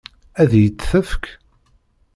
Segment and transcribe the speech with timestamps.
[0.41, 1.23] Ad iyi-tt-tefk?